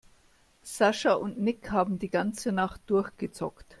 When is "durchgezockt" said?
2.87-3.67